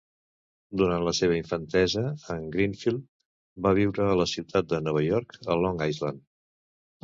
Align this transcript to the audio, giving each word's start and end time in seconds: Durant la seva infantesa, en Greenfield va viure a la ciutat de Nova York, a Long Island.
Durant 0.81 1.03
la 1.07 1.11
seva 1.17 1.37
infantesa, 1.39 2.03
en 2.37 2.49
Greenfield 2.57 3.05
va 3.69 3.75
viure 3.83 4.09
a 4.15 4.19
la 4.23 4.29
ciutat 4.35 4.75
de 4.75 4.83
Nova 4.89 5.07
York, 5.11 5.41
a 5.57 5.63
Long 5.65 5.89
Island. 5.95 6.29